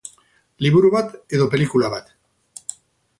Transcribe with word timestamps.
Liburu 0.65 0.89
bat 0.95 1.13
edo 1.39 1.47
pelikula 1.53 1.91
bat? 1.97 2.11